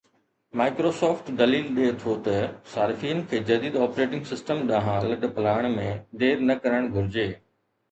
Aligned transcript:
Microsoft 0.59 1.27
دليل 1.41 1.67
ڏئي 1.75 1.91
ٿو 2.03 2.15
ته 2.29 2.39
صارفين 2.71 3.21
کي 3.33 3.43
جديد 3.51 3.79
آپريٽنگ 3.85 4.23
سسٽم 4.33 4.65
ڏانهن 4.73 4.99
لڏپلاڻ 5.13 5.71
۾ 5.79 5.87
دير 6.25 6.45
نه 6.51 6.61
ڪرڻ 6.67 6.93
گهرجي 6.99 7.31